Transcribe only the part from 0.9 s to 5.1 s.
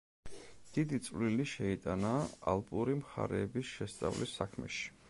წვლილი შეიტანა ალპური მხარეების შესწავლის საქმეში.